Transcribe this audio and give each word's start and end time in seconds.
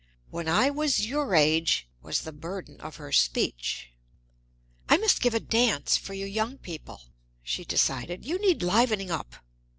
"When 0.31 0.47
I 0.47 0.71
was 0.71 1.05
your 1.05 1.35
age!" 1.35 1.87
was 2.01 2.21
the 2.21 2.31
burden 2.31 2.81
of 2.81 2.95
her 2.95 3.11
speech. 3.11 3.91
"I 4.89 4.97
must 4.97 5.21
give 5.21 5.35
a 5.35 5.39
dance 5.39 5.95
for 5.95 6.15
you 6.15 6.25
young 6.25 6.57
people," 6.57 7.01
she 7.43 7.63
decided. 7.63 8.25
"You 8.25 8.39
need 8.39 8.63
livening 8.63 9.11
up." 9.11 9.35